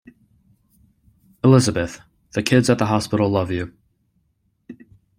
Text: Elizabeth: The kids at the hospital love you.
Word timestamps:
Elizabeth: 1.43 2.01
The 2.31 2.41
kids 2.41 2.71
at 2.71 2.79
the 2.79 2.87
hospital 2.87 3.29
love 3.29 3.51
you. 3.51 3.71